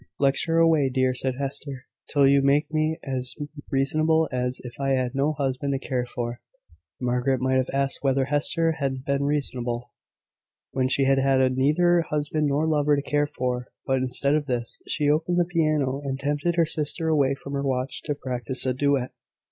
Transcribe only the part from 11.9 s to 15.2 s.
husband nor lover to care for; but, instead of this, she